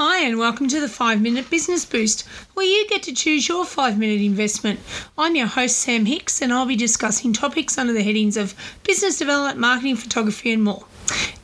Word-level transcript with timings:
Hi, 0.00 0.20
and 0.20 0.38
welcome 0.38 0.68
to 0.68 0.80
the 0.80 0.88
5 0.88 1.20
Minute 1.20 1.50
Business 1.50 1.84
Boost, 1.84 2.24
where 2.54 2.64
you 2.64 2.86
get 2.86 3.02
to 3.02 3.12
choose 3.12 3.48
your 3.48 3.64
5 3.64 3.98
minute 3.98 4.20
investment. 4.20 4.78
I'm 5.18 5.34
your 5.34 5.48
host, 5.48 5.76
Sam 5.78 6.06
Hicks, 6.06 6.40
and 6.40 6.52
I'll 6.52 6.66
be 6.66 6.76
discussing 6.76 7.32
topics 7.32 7.76
under 7.76 7.92
the 7.92 8.04
headings 8.04 8.36
of 8.36 8.54
business 8.84 9.18
development, 9.18 9.58
marketing, 9.58 9.96
photography, 9.96 10.52
and 10.52 10.62
more. 10.62 10.84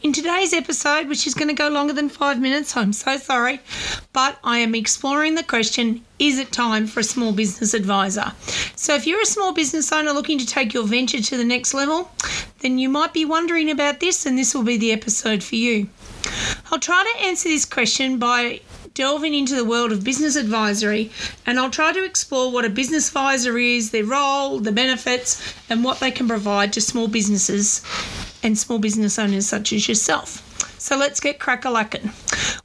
In 0.04 0.12
today's 0.12 0.52
episode, 0.52 1.08
which 1.08 1.26
is 1.26 1.34
going 1.34 1.48
to 1.48 1.54
go 1.54 1.68
longer 1.68 1.92
than 1.92 2.08
five 2.08 2.40
minutes, 2.40 2.76
I'm 2.76 2.92
so 2.92 3.16
sorry, 3.16 3.58
but 4.12 4.38
I 4.44 4.58
am 4.58 4.76
exploring 4.76 5.34
the 5.34 5.42
question 5.42 6.04
is 6.20 6.38
it 6.38 6.52
time 6.52 6.86
for 6.86 7.00
a 7.00 7.02
small 7.02 7.32
business 7.32 7.74
advisor? 7.74 8.34
So, 8.76 8.94
if 8.94 9.04
you're 9.04 9.22
a 9.22 9.26
small 9.26 9.52
business 9.52 9.90
owner 9.90 10.12
looking 10.12 10.38
to 10.38 10.46
take 10.46 10.72
your 10.72 10.86
venture 10.86 11.20
to 11.20 11.36
the 11.36 11.44
next 11.44 11.74
level, 11.74 12.08
then 12.60 12.78
you 12.78 12.88
might 12.88 13.12
be 13.12 13.24
wondering 13.24 13.68
about 13.68 13.98
this, 13.98 14.26
and 14.26 14.38
this 14.38 14.54
will 14.54 14.62
be 14.62 14.76
the 14.76 14.92
episode 14.92 15.42
for 15.42 15.56
you. 15.56 15.88
I'll 16.70 16.78
try 16.78 17.04
to 17.16 17.24
answer 17.24 17.48
this 17.48 17.64
question 17.64 18.18
by 18.18 18.60
delving 18.94 19.34
into 19.34 19.56
the 19.56 19.64
world 19.64 19.90
of 19.90 20.04
business 20.04 20.36
advisory 20.36 21.10
and 21.46 21.58
I'll 21.58 21.70
try 21.70 21.92
to 21.92 22.04
explore 22.04 22.52
what 22.52 22.64
a 22.64 22.70
business 22.70 23.08
advisor 23.08 23.58
is, 23.58 23.90
their 23.90 24.04
role, 24.04 24.60
the 24.60 24.72
benefits, 24.72 25.54
and 25.68 25.82
what 25.82 26.00
they 26.00 26.10
can 26.10 26.28
provide 26.28 26.72
to 26.74 26.80
small 26.80 27.08
businesses 27.08 27.82
and 28.42 28.56
small 28.56 28.78
business 28.78 29.18
owners 29.18 29.46
such 29.46 29.72
as 29.72 29.88
yourself. 29.88 30.50
So 30.78 30.98
let's 30.98 31.18
get 31.18 31.40
crack 31.40 31.64
a 31.64 31.70
lacking. 31.70 32.10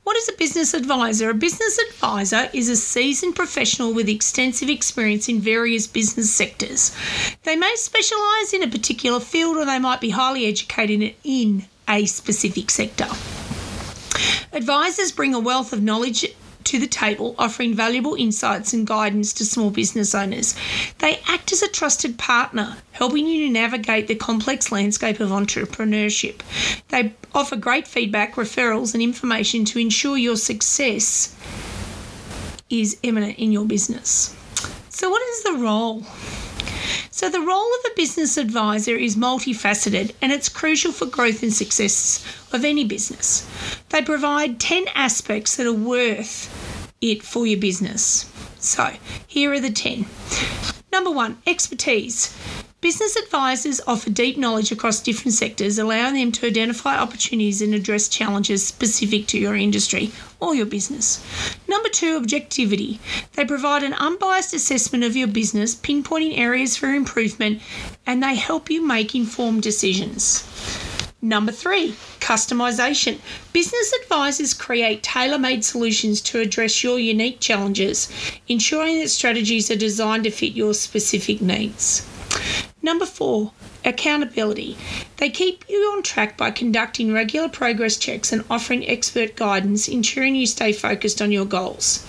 What 0.03 0.17
is 0.17 0.27
a 0.27 0.33
business 0.33 0.73
advisor? 0.73 1.29
A 1.29 1.33
business 1.33 1.79
advisor 1.89 2.49
is 2.51 2.67
a 2.67 2.75
seasoned 2.75 3.35
professional 3.35 3.93
with 3.93 4.09
extensive 4.09 4.69
experience 4.69 5.29
in 5.29 5.39
various 5.39 5.87
business 5.87 6.33
sectors. 6.33 6.95
They 7.43 7.55
may 7.55 7.73
specialise 7.75 8.53
in 8.53 8.61
a 8.61 8.67
particular 8.67 9.19
field 9.19 9.57
or 9.57 9.65
they 9.65 9.79
might 9.79 10.01
be 10.01 10.09
highly 10.09 10.47
educated 10.47 11.15
in 11.23 11.65
a 11.87 12.05
specific 12.05 12.69
sector. 12.69 13.07
Advisors 14.53 15.11
bring 15.11 15.33
a 15.33 15.39
wealth 15.39 15.73
of 15.73 15.81
knowledge 15.81 16.25
to 16.65 16.79
the 16.79 16.87
table, 16.87 17.33
offering 17.39 17.73
valuable 17.73 18.13
insights 18.15 18.73
and 18.73 18.85
guidance 18.85 19.33
to 19.33 19.45
small 19.45 19.71
business 19.71 20.13
owners. 20.13 20.55
They 20.99 21.19
act 21.27 21.51
as 21.51 21.63
a 21.63 21.67
trusted 21.67 22.19
partner, 22.19 22.77
helping 22.91 23.25
you 23.25 23.47
to 23.47 23.53
navigate 23.53 24.07
the 24.07 24.15
complex 24.15 24.71
landscape 24.71 25.19
of 25.19 25.29
entrepreneurship. 25.29 26.41
They 26.89 27.13
offer 27.33 27.55
great 27.55 27.87
feedback, 27.87 28.35
referrals, 28.35 28.93
and 28.93 29.01
information 29.01 29.65
to 29.65 29.79
ensure 29.79 30.17
your 30.17 30.35
success 30.35 31.35
is 32.69 32.99
imminent 33.01 33.39
in 33.39 33.51
your 33.51 33.65
business. 33.65 34.35
So, 34.89 35.09
what 35.09 35.21
is 35.21 35.43
the 35.43 35.53
role? 35.53 36.03
So, 37.19 37.27
the 37.27 37.41
role 37.41 37.67
of 37.67 37.91
a 37.91 37.95
business 37.97 38.37
advisor 38.37 38.95
is 38.95 39.17
multifaceted 39.17 40.13
and 40.21 40.31
it's 40.31 40.47
crucial 40.47 40.93
for 40.93 41.05
growth 41.05 41.43
and 41.43 41.51
success 41.53 42.25
of 42.53 42.63
any 42.63 42.85
business. 42.85 43.45
They 43.89 44.01
provide 44.01 44.61
10 44.61 44.85
aspects 44.95 45.57
that 45.57 45.67
are 45.67 45.73
worth 45.73 46.47
it 47.01 47.21
for 47.21 47.45
your 47.45 47.59
business. 47.59 48.31
So, 48.59 48.93
here 49.27 49.51
are 49.51 49.59
the 49.59 49.69
10. 49.69 50.05
Number 50.93 51.11
one, 51.11 51.39
expertise. 51.45 52.33
Business 52.81 53.17
advisors 53.17 53.81
offer 53.87 54.09
deep 54.09 54.37
knowledge 54.37 54.71
across 54.71 55.01
different 55.01 55.33
sectors, 55.33 55.77
allowing 55.77 56.13
them 56.13 56.31
to 56.31 56.47
identify 56.47 56.97
opportunities 56.97 57.61
and 57.61 57.75
address 57.75 58.07
challenges 58.07 58.65
specific 58.65 59.27
to 59.27 59.37
your 59.37 59.53
industry 59.53 60.13
or 60.39 60.55
your 60.55 60.65
business. 60.65 61.21
Number 61.67 61.89
two, 61.89 62.15
objectivity. 62.15 63.01
They 63.33 63.43
provide 63.43 63.83
an 63.83 63.95
unbiased 63.95 64.53
assessment 64.53 65.03
of 65.03 65.17
your 65.17 65.27
business, 65.27 65.75
pinpointing 65.75 66.37
areas 66.37 66.77
for 66.77 66.87
improvement, 66.87 67.61
and 68.05 68.23
they 68.23 68.35
help 68.35 68.69
you 68.69 68.81
make 68.81 69.13
informed 69.13 69.61
decisions. 69.61 70.47
Number 71.21 71.51
three, 71.51 71.95
customization. 72.21 73.19
Business 73.51 73.91
advisors 74.03 74.53
create 74.53 75.03
tailor 75.03 75.37
made 75.37 75.65
solutions 75.65 76.21
to 76.21 76.39
address 76.39 76.81
your 76.81 76.97
unique 76.97 77.41
challenges, 77.41 78.07
ensuring 78.47 78.99
that 78.99 79.09
strategies 79.09 79.69
are 79.69 79.75
designed 79.75 80.23
to 80.23 80.31
fit 80.31 80.53
your 80.53 80.73
specific 80.73 81.41
needs. 81.41 82.07
Number 82.89 83.05
four, 83.05 83.51
accountability. 83.85 84.75
They 85.17 85.29
keep 85.29 85.63
you 85.69 85.77
on 85.93 86.01
track 86.01 86.35
by 86.35 86.49
conducting 86.49 87.13
regular 87.13 87.47
progress 87.47 87.97
checks 87.97 88.33
and 88.33 88.43
offering 88.49 88.83
expert 88.89 89.35
guidance, 89.35 89.87
ensuring 89.87 90.33
you 90.33 90.47
stay 90.47 90.73
focused 90.73 91.21
on 91.21 91.31
your 91.31 91.45
goals. 91.45 92.03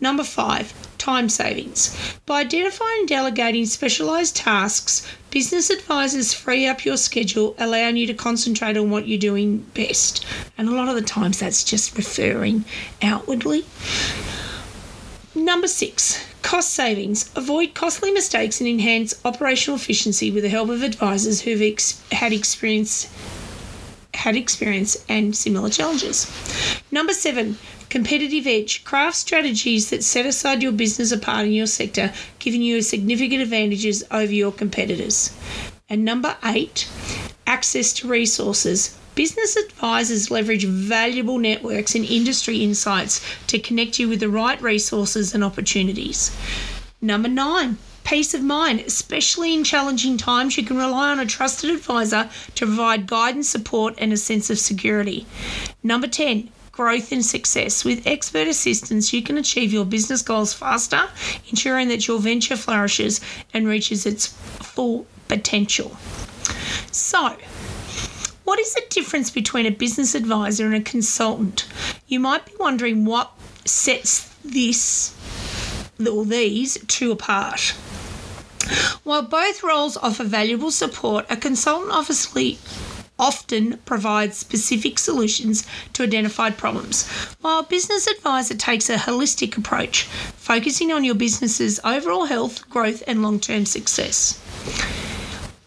Number 0.00 0.24
five, 0.24 0.72
time 0.96 1.28
savings. 1.28 1.94
By 2.24 2.40
identifying 2.40 3.00
and 3.00 3.08
delegating 3.08 3.66
specialised 3.66 4.34
tasks, 4.34 5.06
business 5.30 5.68
advisors 5.68 6.32
free 6.32 6.66
up 6.66 6.86
your 6.86 6.96
schedule, 6.96 7.54
allowing 7.58 7.98
you 7.98 8.06
to 8.06 8.14
concentrate 8.14 8.78
on 8.78 8.88
what 8.88 9.06
you're 9.06 9.18
doing 9.18 9.58
best. 9.74 10.24
And 10.56 10.66
a 10.66 10.74
lot 10.74 10.88
of 10.88 10.94
the 10.94 11.02
times 11.02 11.40
that's 11.40 11.62
just 11.62 11.94
referring 11.94 12.64
outwardly. 13.02 13.66
Number 15.34 15.68
six, 15.68 16.24
cost 16.42 16.72
savings. 16.72 17.30
Avoid 17.36 17.74
costly 17.74 18.10
mistakes 18.10 18.60
and 18.60 18.68
enhance 18.68 19.14
operational 19.24 19.76
efficiency 19.76 20.30
with 20.30 20.42
the 20.42 20.48
help 20.48 20.68
of 20.68 20.82
advisors 20.82 21.40
who've 21.42 21.62
ex- 21.62 22.02
had 22.12 22.32
experience 22.32 23.08
had 24.14 24.36
experience 24.36 25.04
and 25.08 25.34
similar 25.34 25.70
challenges. 25.70 26.30
Number 26.90 27.12
seven, 27.12 27.56
competitive 27.88 28.46
edge. 28.46 28.84
Craft 28.84 29.16
strategies 29.16 29.90
that 29.90 30.04
set 30.04 30.26
aside 30.26 30.62
your 30.62 30.72
business 30.72 31.12
apart 31.12 31.46
in 31.46 31.52
your 31.52 31.66
sector, 31.66 32.12
giving 32.38 32.62
you 32.62 32.82
significant 32.82 33.42
advantages 33.42 34.04
over 34.10 34.32
your 34.32 34.52
competitors. 34.52 35.34
And 35.88 36.04
number 36.04 36.36
eight, 36.44 36.88
access 37.46 37.92
to 37.94 38.08
resources. 38.08 38.96
Business 39.14 39.56
advisors 39.56 40.30
leverage 40.30 40.64
valuable 40.64 41.38
networks 41.38 41.94
and 41.94 42.04
industry 42.04 42.64
insights 42.64 43.20
to 43.46 43.58
connect 43.58 43.98
you 43.98 44.08
with 44.08 44.20
the 44.20 44.28
right 44.28 44.60
resources 44.62 45.34
and 45.34 45.44
opportunities. 45.44 46.34
Number 47.02 47.28
nine, 47.28 47.76
peace 48.04 48.32
of 48.32 48.42
mind. 48.42 48.80
Especially 48.80 49.52
in 49.52 49.64
challenging 49.64 50.16
times, 50.16 50.56
you 50.56 50.64
can 50.64 50.78
rely 50.78 51.10
on 51.10 51.20
a 51.20 51.26
trusted 51.26 51.70
advisor 51.70 52.30
to 52.54 52.66
provide 52.66 53.06
guidance, 53.06 53.50
support, 53.50 53.94
and 53.98 54.12
a 54.12 54.16
sense 54.16 54.48
of 54.48 54.58
security. 54.58 55.26
Number 55.82 56.06
10, 56.06 56.48
growth 56.72 57.12
and 57.12 57.24
success. 57.24 57.84
With 57.84 58.06
expert 58.06 58.48
assistance, 58.48 59.12
you 59.12 59.22
can 59.22 59.36
achieve 59.36 59.74
your 59.74 59.84
business 59.84 60.22
goals 60.22 60.54
faster, 60.54 61.02
ensuring 61.50 61.88
that 61.88 62.08
your 62.08 62.18
venture 62.18 62.56
flourishes 62.56 63.20
and 63.52 63.68
reaches 63.68 64.06
its 64.06 64.26
full 64.26 65.06
potential. 65.28 65.96
So, 66.90 67.36
what 68.52 68.60
is 68.60 68.74
the 68.74 68.84
difference 68.90 69.30
between 69.30 69.64
a 69.64 69.70
business 69.70 70.14
advisor 70.14 70.66
and 70.66 70.74
a 70.74 70.80
consultant? 70.82 71.66
You 72.06 72.20
might 72.20 72.44
be 72.44 72.52
wondering 72.60 73.06
what 73.06 73.32
sets 73.64 74.28
this 74.44 75.16
or 75.98 76.26
these 76.26 76.76
two 76.86 77.12
apart. 77.12 77.70
While 79.04 79.22
both 79.22 79.62
roles 79.62 79.96
offer 79.96 80.24
valuable 80.24 80.70
support, 80.70 81.24
a 81.30 81.36
consultant 81.38 81.92
obviously 81.92 82.58
often 83.18 83.78
provides 83.86 84.36
specific 84.36 84.98
solutions 84.98 85.66
to 85.94 86.02
identified 86.02 86.58
problems, 86.58 87.08
while 87.40 87.60
a 87.60 87.62
business 87.62 88.06
advisor 88.06 88.54
takes 88.54 88.90
a 88.90 88.96
holistic 88.96 89.56
approach, 89.56 90.02
focusing 90.36 90.92
on 90.92 91.04
your 91.04 91.14
business's 91.14 91.80
overall 91.84 92.26
health, 92.26 92.68
growth, 92.68 93.02
and 93.06 93.22
long 93.22 93.40
term 93.40 93.64
success. 93.64 94.38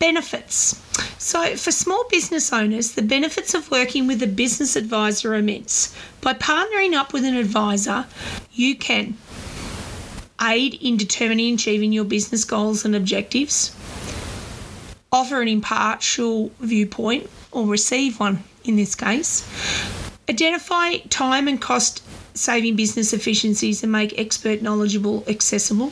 Benefits. 0.06 0.80
So, 1.18 1.58
for 1.58 1.72
small 1.72 2.06
business 2.12 2.54
owners, 2.54 2.92
the 2.92 3.02
benefits 3.02 3.56
of 3.56 3.72
working 3.72 4.06
with 4.06 4.22
a 4.22 4.28
business 4.28 4.76
advisor 4.76 5.34
are 5.34 5.38
immense. 5.38 5.96
By 6.22 6.36
partnering 6.36 6.94
up 6.94 7.12
with 7.12 7.26
an 7.26 7.36
advisor, 7.36 8.06
you 8.54 8.76
can 8.76 9.18
aid 10.40 10.76
in 10.76 10.96
determining 10.96 11.50
and 11.50 11.60
achieving 11.60 11.92
your 11.92 12.04
business 12.04 12.46
goals 12.46 12.86
and 12.86 12.96
objectives, 12.96 13.76
offer 15.12 15.42
an 15.42 15.48
impartial 15.48 16.52
viewpoint 16.60 17.28
or 17.52 17.66
receive 17.66 18.20
one 18.20 18.44
in 18.64 18.76
this 18.76 18.94
case, 18.94 19.44
identify 20.30 20.98
time 21.10 21.48
and 21.48 21.60
cost 21.60 22.04
saving 22.36 22.76
business 22.76 23.12
efficiencies 23.12 23.82
and 23.82 23.92
make 23.92 24.20
expert 24.20 24.62
knowledgeable 24.62 25.24
accessible 25.28 25.92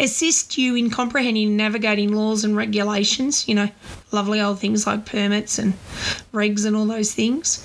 assist 0.00 0.56
you 0.56 0.74
in 0.74 0.90
comprehending 0.90 1.48
and 1.48 1.56
navigating 1.56 2.12
laws 2.12 2.42
and 2.42 2.56
regulations, 2.56 3.46
you 3.46 3.54
know, 3.54 3.68
lovely 4.12 4.40
old 4.40 4.58
things 4.58 4.86
like 4.86 5.04
permits 5.06 5.58
and 5.58 5.74
regs 6.32 6.64
and 6.66 6.74
all 6.74 6.86
those 6.86 7.12
things. 7.12 7.64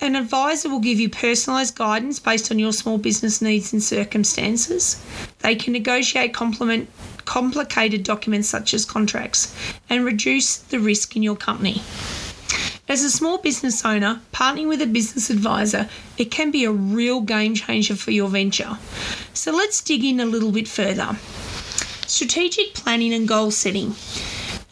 An 0.00 0.14
advisor 0.14 0.68
will 0.68 0.80
give 0.80 1.00
you 1.00 1.08
personalised 1.08 1.76
guidance 1.76 2.18
based 2.18 2.50
on 2.50 2.58
your 2.58 2.72
small 2.72 2.98
business 2.98 3.42
needs 3.42 3.72
and 3.72 3.82
circumstances. 3.82 5.04
They 5.40 5.56
can 5.56 5.72
negotiate 5.72 6.32
complement, 6.32 6.88
complicated 7.24 8.04
documents 8.04 8.48
such 8.48 8.72
as 8.72 8.84
contracts 8.84 9.54
and 9.90 10.04
reduce 10.04 10.58
the 10.58 10.78
risk 10.78 11.16
in 11.16 11.22
your 11.22 11.36
company. 11.36 11.82
As 12.88 13.02
a 13.02 13.10
small 13.10 13.38
business 13.38 13.84
owner, 13.84 14.20
partnering 14.32 14.68
with 14.68 14.80
a 14.80 14.86
business 14.86 15.28
advisor, 15.28 15.88
it 16.18 16.30
can 16.30 16.52
be 16.52 16.64
a 16.64 16.70
real 16.70 17.20
game 17.20 17.56
changer 17.56 17.96
for 17.96 18.12
your 18.12 18.28
venture. 18.28 18.78
So 19.34 19.50
let's 19.50 19.82
dig 19.82 20.04
in 20.04 20.20
a 20.20 20.24
little 20.24 20.52
bit 20.52 20.68
further. 20.68 21.16
Strategic 22.06 22.74
planning 22.74 23.12
and 23.12 23.26
goal 23.26 23.50
setting. 23.50 23.96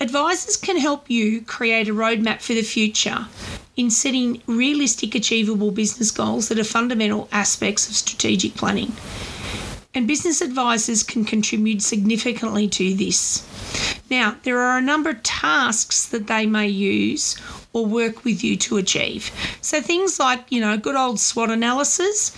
Advisors 0.00 0.56
can 0.56 0.78
help 0.78 1.10
you 1.10 1.40
create 1.42 1.88
a 1.88 1.92
roadmap 1.92 2.40
for 2.40 2.52
the 2.52 2.62
future. 2.62 3.26
in 3.76 3.90
setting 3.90 4.40
realistic, 4.46 5.14
achievable 5.14 5.70
business 5.70 6.10
goals 6.10 6.48
that 6.48 6.58
are 6.58 6.64
fundamental 6.64 7.28
aspects 7.32 7.88
of 7.88 7.96
strategic 7.96 8.54
planning. 8.54 8.92
And 9.94 10.08
business 10.08 10.40
advisors 10.40 11.02
can 11.02 11.24
contribute 11.24 11.80
significantly 11.80 12.68
to 12.68 12.94
this. 12.94 13.46
Now, 14.10 14.36
there 14.42 14.58
are 14.60 14.78
a 14.78 14.82
number 14.82 15.10
of 15.10 15.22
tasks 15.22 16.06
that 16.06 16.26
they 16.26 16.46
may 16.46 16.68
use 16.68 17.40
or 17.74 17.84
work 17.84 18.24
with 18.24 18.42
you 18.44 18.56
to 18.56 18.76
achieve. 18.76 19.30
So, 19.60 19.80
things 19.80 20.20
like, 20.20 20.50
you 20.50 20.60
know, 20.60 20.76
good 20.78 20.94
old 20.94 21.18
SWOT 21.18 21.50
analysis. 21.50 22.30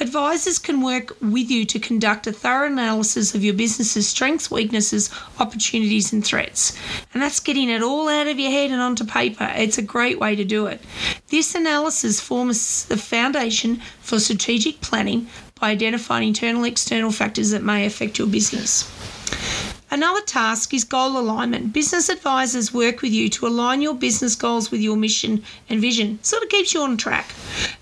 Advisors 0.00 0.58
can 0.58 0.80
work 0.80 1.14
with 1.20 1.50
you 1.50 1.66
to 1.66 1.78
conduct 1.78 2.26
a 2.26 2.32
thorough 2.32 2.66
analysis 2.66 3.34
of 3.34 3.44
your 3.44 3.52
business's 3.52 4.08
strengths, 4.08 4.50
weaknesses, 4.50 5.10
opportunities, 5.38 6.12
and 6.12 6.24
threats. 6.24 6.76
And 7.12 7.22
that's 7.22 7.40
getting 7.40 7.68
it 7.68 7.82
all 7.82 8.08
out 8.08 8.28
of 8.28 8.38
your 8.38 8.50
head 8.50 8.70
and 8.70 8.80
onto 8.80 9.04
paper. 9.04 9.52
It's 9.56 9.76
a 9.76 9.82
great 9.82 10.18
way 10.18 10.34
to 10.34 10.44
do 10.44 10.66
it. 10.66 10.80
This 11.28 11.54
analysis 11.54 12.20
forms 12.20 12.86
the 12.86 12.96
foundation 12.96 13.82
for 14.00 14.18
strategic 14.18 14.80
planning 14.80 15.28
by 15.58 15.70
identifying 15.70 16.28
internal 16.28 16.64
external 16.64 17.10
factors 17.10 17.50
that 17.50 17.62
may 17.62 17.86
affect 17.86 18.18
your 18.18 18.28
business. 18.28 18.90
Another 19.90 20.20
task 20.20 20.74
is 20.74 20.84
goal 20.84 21.18
alignment. 21.18 21.72
Business 21.72 22.10
advisors 22.10 22.74
work 22.74 23.00
with 23.00 23.12
you 23.12 23.30
to 23.30 23.46
align 23.46 23.80
your 23.80 23.94
business 23.94 24.36
goals 24.36 24.70
with 24.70 24.82
your 24.82 24.98
mission 24.98 25.42
and 25.70 25.80
vision. 25.80 26.18
Sort 26.22 26.42
of 26.42 26.50
keeps 26.50 26.74
you 26.74 26.82
on 26.82 26.98
track. 26.98 27.32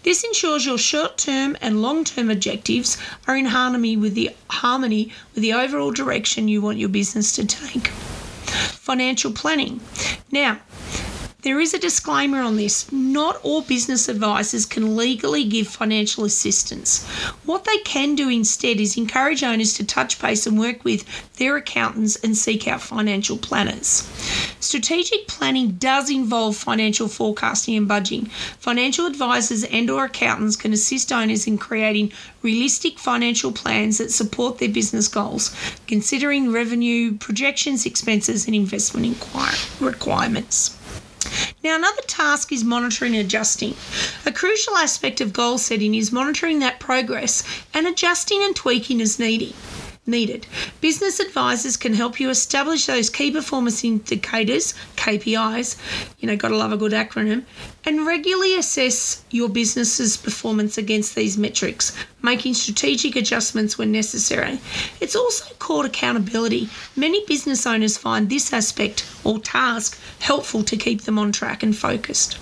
This 0.04 0.22
ensures 0.22 0.64
your 0.64 0.78
short-term 0.78 1.56
and 1.60 1.82
long-term 1.82 2.30
objectives 2.30 2.96
are 3.26 3.36
in 3.36 3.46
harmony 3.46 3.96
with 3.96 4.14
the 4.14 4.30
harmony 4.50 5.12
with 5.34 5.42
the 5.42 5.52
overall 5.52 5.90
direction 5.90 6.46
you 6.46 6.62
want 6.62 6.78
your 6.78 6.88
business 6.88 7.34
to 7.36 7.44
take. 7.44 7.88
Financial 7.88 9.32
planning. 9.32 9.80
Now, 10.30 10.60
there 11.46 11.60
is 11.60 11.72
a 11.72 11.78
disclaimer 11.78 12.40
on 12.40 12.56
this. 12.56 12.90
Not 12.90 13.38
all 13.44 13.62
business 13.62 14.08
advisors 14.08 14.66
can 14.66 14.96
legally 14.96 15.44
give 15.44 15.68
financial 15.68 16.24
assistance. 16.24 17.06
What 17.44 17.62
they 17.62 17.78
can 17.84 18.16
do 18.16 18.28
instead 18.28 18.80
is 18.80 18.96
encourage 18.96 19.44
owners 19.44 19.72
to 19.74 19.86
touch 19.86 20.20
base 20.20 20.44
and 20.48 20.58
work 20.58 20.82
with 20.82 21.04
their 21.34 21.56
accountants 21.56 22.16
and 22.16 22.36
seek 22.36 22.66
out 22.66 22.80
financial 22.80 23.38
planners. 23.38 24.10
Strategic 24.58 25.28
planning 25.28 25.76
does 25.78 26.10
involve 26.10 26.56
financial 26.56 27.06
forecasting 27.06 27.76
and 27.76 27.88
budgeting. 27.88 28.28
Financial 28.58 29.06
advisors 29.06 29.62
and 29.62 29.88
or 29.88 30.06
accountants 30.06 30.56
can 30.56 30.72
assist 30.72 31.12
owners 31.12 31.46
in 31.46 31.58
creating 31.58 32.10
realistic 32.42 32.98
financial 32.98 33.52
plans 33.52 33.98
that 33.98 34.10
support 34.10 34.58
their 34.58 34.68
business 34.68 35.06
goals, 35.06 35.54
considering 35.86 36.50
revenue 36.50 37.16
projections, 37.16 37.86
expenses 37.86 38.46
and 38.46 38.56
investment 38.56 39.16
requirements. 39.78 40.75
Now, 41.66 41.74
another 41.74 42.02
task 42.02 42.52
is 42.52 42.62
monitoring 42.62 43.16
and 43.16 43.26
adjusting. 43.26 43.74
A 44.24 44.30
crucial 44.30 44.76
aspect 44.76 45.20
of 45.20 45.32
goal 45.32 45.58
setting 45.58 45.96
is 45.96 46.12
monitoring 46.12 46.60
that 46.60 46.78
progress 46.78 47.42
and 47.74 47.88
adjusting 47.88 48.40
and 48.44 48.54
tweaking 48.54 49.00
as 49.00 49.18
needed 49.18 49.52
needed. 50.06 50.46
Business 50.80 51.18
advisors 51.18 51.76
can 51.76 51.92
help 51.92 52.20
you 52.20 52.30
establish 52.30 52.86
those 52.86 53.10
key 53.10 53.32
performance 53.32 53.82
indicators, 53.82 54.74
KPIs, 54.94 55.76
you 56.20 56.28
know, 56.28 56.36
gotta 56.36 56.56
love 56.56 56.72
a 56.72 56.76
good 56.76 56.92
acronym, 56.92 57.42
and 57.84 58.06
regularly 58.06 58.56
assess 58.56 59.24
your 59.32 59.48
business's 59.48 60.16
performance 60.16 60.78
against 60.78 61.16
these 61.16 61.36
metrics, 61.36 61.96
making 62.26 62.54
strategic 62.54 63.14
adjustments 63.14 63.78
when 63.78 63.92
necessary. 63.92 64.58
It's 65.00 65.14
also 65.14 65.54
called 65.60 65.86
accountability. 65.86 66.68
Many 66.96 67.24
business 67.24 67.64
owners 67.66 67.96
find 67.96 68.28
this 68.28 68.52
aspect 68.52 69.08
or 69.22 69.38
task 69.38 69.96
helpful 70.18 70.64
to 70.64 70.76
keep 70.76 71.02
them 71.02 71.20
on 71.20 71.30
track 71.30 71.62
and 71.62 71.74
focused. 71.74 72.38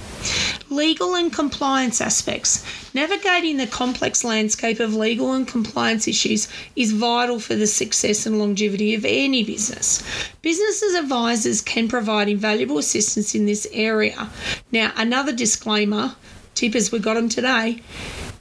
Legal 0.71 1.15
and 1.15 1.31
compliance 1.31 2.01
aspects. 2.01 2.65
Navigating 2.95 3.59
the 3.59 3.67
complex 3.67 4.25
landscape 4.25 4.81
of 4.81 4.95
legal 4.95 5.35
and 5.35 5.47
compliance 5.47 6.09
issues 6.09 6.49
is 6.77 6.93
vital 6.93 7.39
for 7.39 7.55
the 7.55 7.67
success 7.67 8.25
and 8.25 8.39
longevity 8.39 8.95
of 8.95 9.05
any 9.05 9.45
business. 9.45 10.03
Businesses 10.41 10.95
advisors 10.95 11.61
can 11.61 11.89
provide 11.89 12.31
invaluable 12.31 12.79
assistance 12.79 13.35
in 13.35 13.45
this 13.45 13.67
area. 13.73 14.31
Now, 14.73 14.93
another 14.97 15.33
disclaimer, 15.33 16.17
tip 16.55 16.75
as 16.75 16.91
we 16.91 17.01
got 17.01 17.15
them 17.15 17.29
today, 17.29 17.83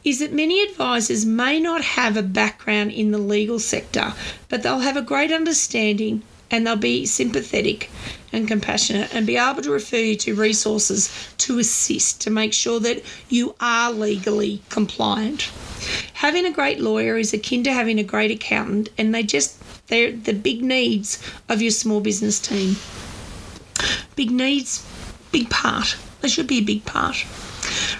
is 0.03 0.19
that 0.19 0.33
many 0.33 0.61
advisors 0.63 1.25
may 1.25 1.59
not 1.59 1.81
have 1.81 2.17
a 2.17 2.23
background 2.23 2.91
in 2.91 3.11
the 3.11 3.17
legal 3.17 3.59
sector, 3.59 4.13
but 4.50 4.63
they'll 4.63 4.79
have 4.79 4.97
a 4.97 5.01
great 5.01 5.31
understanding 5.31 6.21
and 6.51 6.67
they'll 6.67 6.75
be 6.75 7.05
sympathetic 7.05 7.89
and 8.31 8.47
compassionate 8.47 9.13
and 9.13 9.25
be 9.25 9.38
able 9.38 9.61
to 9.61 9.71
refer 9.71 9.97
you 9.97 10.15
to 10.15 10.35
resources 10.35 11.29
to 11.38 11.57
assist 11.59 12.21
to 12.21 12.29
make 12.29 12.53
sure 12.53 12.79
that 12.79 13.03
you 13.29 13.55
are 13.59 13.91
legally 13.91 14.61
compliant. 14.69 15.51
Having 16.13 16.45
a 16.45 16.51
great 16.51 16.79
lawyer 16.79 17.17
is 17.17 17.33
akin 17.33 17.63
to 17.63 17.73
having 17.73 17.99
a 17.99 18.03
great 18.03 18.31
accountant, 18.31 18.89
and 18.97 19.13
they 19.13 19.23
just 19.23 19.59
they're 19.88 20.11
the 20.11 20.33
big 20.33 20.63
needs 20.63 21.21
of 21.49 21.61
your 21.61 21.71
small 21.71 22.01
business 22.01 22.39
team. 22.39 22.75
Big 24.15 24.31
needs, 24.31 24.88
big 25.31 25.49
part. 25.49 25.97
They 26.23 26.29
should 26.29 26.47
be 26.47 26.59
a 26.59 26.61
big 26.61 26.85
part. 26.85 27.25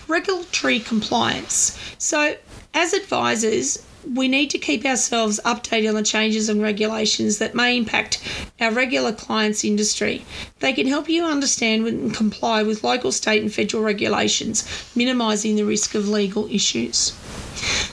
Regulatory 0.08 0.80
compliance. 0.80 1.78
So, 1.98 2.38
as 2.74 2.94
advisors, 2.94 3.86
we 4.16 4.30
need 4.30 4.50
to 4.52 4.58
keep 4.58 4.86
ourselves 4.86 5.42
updated 5.44 5.90
on 5.90 5.96
the 5.96 6.04
changes 6.04 6.48
and 6.48 6.62
regulations 6.62 7.40
that 7.40 7.54
may 7.54 7.76
impact 7.76 8.26
our 8.62 8.72
regular 8.72 9.12
clients' 9.12 9.66
industry. 9.66 10.24
They 10.60 10.72
can 10.72 10.88
help 10.88 11.10
you 11.10 11.26
understand 11.26 11.86
and 11.86 12.14
comply 12.14 12.64
with 12.64 12.82
local, 12.82 13.12
state, 13.12 13.42
and 13.42 13.54
federal 13.54 13.84
regulations, 13.84 14.64
minimising 14.96 15.58
the 15.58 15.66
risk 15.66 15.94
of 15.94 16.08
legal 16.08 16.48
issues. 16.48 17.12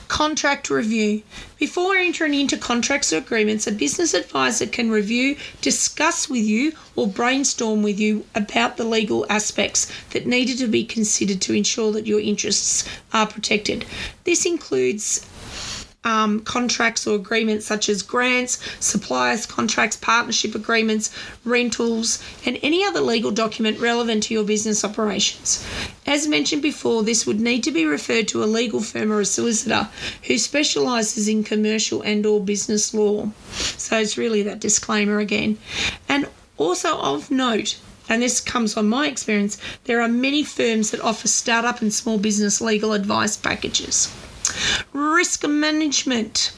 Contract 0.07 0.69
review. 0.69 1.23
Before 1.57 1.95
entering 1.95 2.33
into 2.33 2.57
contracts 2.57 3.13
or 3.13 3.17
agreements, 3.17 3.67
a 3.67 3.71
business 3.71 4.13
advisor 4.13 4.65
can 4.65 4.91
review, 4.91 5.37
discuss 5.61 6.29
with 6.29 6.43
you, 6.43 6.73
or 6.95 7.07
brainstorm 7.07 7.83
with 7.83 7.99
you 7.99 8.25
about 8.35 8.77
the 8.77 8.83
legal 8.83 9.25
aspects 9.29 9.91
that 10.11 10.27
needed 10.27 10.57
to 10.57 10.67
be 10.67 10.83
considered 10.83 11.41
to 11.41 11.53
ensure 11.53 11.91
that 11.91 12.07
your 12.07 12.19
interests 12.19 12.87
are 13.13 13.27
protected. 13.27 13.85
This 14.23 14.45
includes 14.45 15.25
um, 16.03 16.39
contracts 16.41 17.05
or 17.05 17.15
agreements 17.15 17.65
such 17.65 17.87
as 17.87 18.01
grants, 18.01 18.59
suppliers 18.83 19.45
contracts, 19.45 19.97
partnership 19.97 20.55
agreements, 20.55 21.15
rentals, 21.45 22.23
and 22.45 22.57
any 22.63 22.83
other 22.83 23.01
legal 23.01 23.31
document 23.31 23.79
relevant 23.79 24.23
to 24.23 24.33
your 24.33 24.43
business 24.43 24.83
operations. 24.83 25.65
As 26.05 26.27
mentioned 26.27 26.61
before, 26.61 27.03
this 27.03 27.27
would 27.27 27.39
need 27.39 27.63
to 27.63 27.71
be 27.71 27.85
referred 27.85 28.27
to 28.29 28.43
a 28.43 28.45
legal 28.45 28.81
firm 28.81 29.11
or 29.11 29.19
a 29.19 29.25
solicitor 29.25 29.87
who 30.23 30.37
specialises 30.37 31.27
in 31.27 31.43
commercial 31.43 32.01
and 32.01 32.25
or 32.25 32.39
business 32.39 32.93
law. 32.93 33.29
So 33.51 33.99
it's 33.99 34.17
really 34.17 34.41
that 34.43 34.59
disclaimer 34.59 35.19
again. 35.19 35.57
And 36.09 36.27
also 36.57 36.97
of 36.97 37.29
note, 37.29 37.79
and 38.09 38.21
this 38.21 38.41
comes 38.41 38.73
from 38.73 38.89
my 38.89 39.07
experience, 39.07 39.57
there 39.85 40.01
are 40.01 40.07
many 40.07 40.43
firms 40.43 40.91
that 40.91 41.01
offer 41.01 41.27
startup 41.27 41.81
and 41.81 41.93
small 41.93 42.17
business 42.17 42.59
legal 42.59 42.93
advice 42.93 43.37
packages. 43.37 44.13
Risk 44.93 45.47
management. 45.47 46.51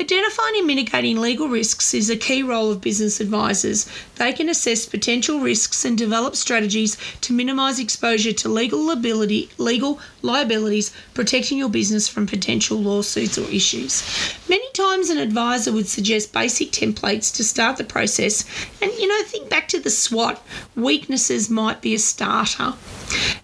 Identifying 0.00 0.56
and 0.58 0.66
mitigating 0.66 1.20
legal 1.20 1.48
risks 1.48 1.94
is 1.94 2.10
a 2.10 2.16
key 2.16 2.42
role 2.42 2.70
of 2.70 2.80
business 2.80 3.20
advisors. 3.20 3.88
They 4.16 4.32
can 4.32 4.48
assess 4.48 4.86
potential 4.86 5.40
risks 5.40 5.84
and 5.84 5.96
develop 5.96 6.36
strategies 6.36 6.96
to 7.22 7.32
minimise 7.32 7.78
exposure 7.78 8.32
to 8.32 8.48
legal 8.48 8.80
liability, 8.80 9.50
legal 9.56 10.00
liabilities, 10.22 10.92
protecting 11.14 11.58
your 11.58 11.68
business 11.68 12.08
from 12.08 12.26
potential 12.26 12.78
lawsuits 12.78 13.38
or 13.38 13.48
issues. 13.50 14.02
Many 14.48 14.70
times 14.72 15.10
an 15.10 15.18
advisor 15.18 15.72
would 15.72 15.88
suggest 15.88 16.32
basic 16.32 16.70
templates 16.72 17.34
to 17.36 17.44
start 17.44 17.76
the 17.76 17.84
process 17.84 18.44
and 18.82 18.92
you 18.92 19.06
know 19.06 19.22
think 19.24 19.48
back 19.48 19.68
to 19.68 19.80
the 19.80 19.90
SWOT. 19.90 20.42
Weaknesses 20.76 21.48
might 21.48 21.80
be 21.80 21.94
a 21.94 21.98
starter. 21.98 22.74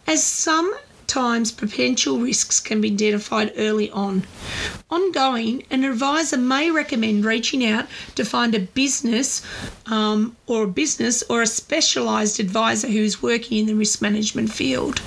As 0.06 0.24
some 0.24 0.74
times 1.10 1.50
potential 1.50 2.18
risks 2.18 2.60
can 2.60 2.80
be 2.80 2.92
identified 2.92 3.52
early 3.56 3.90
on. 3.90 4.24
Ongoing, 4.88 5.64
an 5.70 5.84
advisor 5.84 6.36
may 6.36 6.70
recommend 6.70 7.24
reaching 7.24 7.66
out 7.66 7.86
to 8.14 8.24
find 8.24 8.54
a 8.54 8.60
business 8.60 9.44
um, 9.86 10.36
or 10.46 10.62
a 10.62 10.68
business 10.68 11.22
or 11.28 11.42
a 11.42 11.46
specialised 11.46 12.38
advisor 12.38 12.88
who 12.88 13.00
is 13.00 13.20
working 13.20 13.58
in 13.58 13.66
the 13.66 13.74
risk 13.74 14.00
management 14.00 14.52
field. 14.52 15.02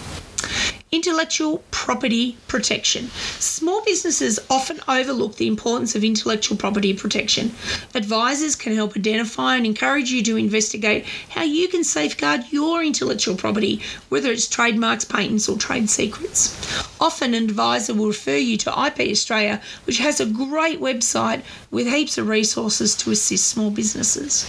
Intellectual 0.94 1.64
property 1.72 2.38
protection. 2.48 3.08
Small 3.40 3.84
businesses 3.84 4.40
often 4.48 4.80
overlook 4.88 5.38
the 5.38 5.48
importance 5.48 5.96
of 5.96 6.04
intellectual 6.04 6.56
property 6.56 6.94
protection. 6.94 7.52
Advisors 7.96 8.56
can 8.56 8.76
help 8.76 8.96
identify 8.96 9.56
and 9.56 9.66
encourage 9.66 10.12
you 10.12 10.22
to 10.22 10.38
investigate 10.38 11.06
how 11.30 11.42
you 11.42 11.68
can 11.68 11.84
safeguard 11.84 12.44
your 12.52 12.84
intellectual 12.84 13.36
property, 13.36 13.82
whether 14.10 14.32
it's 14.32 14.48
trademarks, 14.48 15.04
patents, 15.04 15.50
or 15.50 15.58
trade 15.58 15.90
secrets. 15.90 16.56
Often, 17.02 17.34
an 17.34 17.44
advisor 17.44 17.96
will 17.96 18.06
refer 18.06 18.38
you 18.38 18.56
to 18.58 18.70
IP 18.70 19.00
Australia, 19.10 19.64
which 19.86 19.98
has 19.98 20.20
a 20.20 20.28
great 20.28 20.80
website 20.80 21.42
with 21.72 21.88
heaps 21.88 22.20
of 22.20 22.28
resources 22.28 22.96
to 22.98 23.10
assist 23.10 23.48
small 23.48 23.72
businesses. 23.72 24.46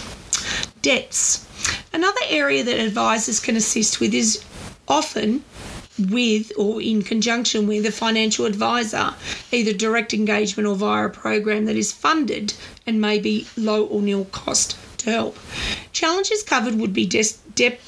Debts. 0.83 1.47
Another 1.91 2.21
area 2.29 2.63
that 2.63 2.79
advisors 2.79 3.39
can 3.39 3.55
assist 3.55 3.99
with 3.99 4.13
is 4.13 4.45
often 4.87 5.43
with 5.97 6.51
or 6.57 6.81
in 6.81 7.01
conjunction 7.01 7.67
with 7.67 7.85
a 7.85 7.91
financial 7.91 8.45
advisor, 8.45 9.13
either 9.51 9.73
direct 9.73 10.13
engagement 10.13 10.67
or 10.67 10.75
via 10.75 11.05
a 11.05 11.09
program 11.09 11.65
that 11.65 11.75
is 11.75 11.91
funded 11.91 12.53
and 12.85 12.99
may 12.99 13.19
be 13.19 13.47
low 13.57 13.85
or 13.85 14.01
nil 14.01 14.25
cost 14.25 14.77
to 14.97 15.11
help. 15.11 15.37
Challenges 15.91 16.43
covered 16.43 16.75
would 16.75 16.93
be 16.93 17.05
des- 17.05 17.37
debt, 17.55 17.79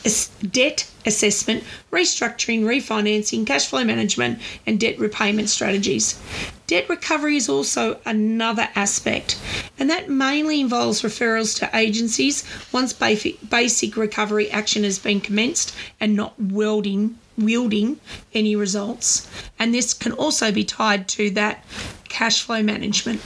debt 0.52 0.90
assessment, 1.06 1.64
restructuring, 1.92 2.62
refinancing, 2.62 3.46
cash 3.46 3.68
flow 3.68 3.84
management, 3.84 4.40
and 4.66 4.80
debt 4.80 4.98
repayment 5.00 5.50
strategies. 5.50 6.20
Debt 6.68 6.90
recovery 6.90 7.38
is 7.38 7.50
also 7.50 8.00
another 8.06 8.68
aspect, 8.76 9.40
and 9.80 9.90
that 9.90 10.10
mainly 10.10 10.60
involves 10.60 11.02
referrals 11.02 11.58
to 11.58 11.70
agencies 11.76 12.44
once 12.72 12.94
basic 12.94 13.98
recovery 13.98 14.52
action 14.52 14.84
has 14.84 15.00
been 15.00 15.22
commenced 15.22 15.74
and 16.00 16.16
not 16.16 16.34
welding, 16.40 17.18
wielding 17.38 18.00
any 18.34 18.56
results. 18.56 19.30
And 19.60 19.74
this 19.74 19.94
can 19.94 20.12
also 20.14 20.52
be 20.52 20.64
tied 20.64 21.08
to 21.10 21.30
that 21.32 21.64
cash 22.10 22.44
flow 22.44 22.64
management. 22.64 23.22